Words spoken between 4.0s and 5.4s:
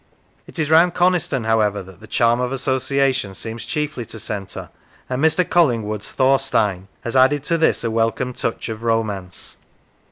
to centre, and